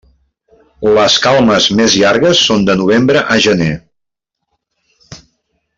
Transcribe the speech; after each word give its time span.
Les 0.97 1.17
calmes 1.25 1.67
més 1.81 1.97
llargues 2.03 2.41
són 2.47 2.67
de 2.71 2.77
novembre 2.81 3.23
a 3.35 3.39
gener. 3.47 3.71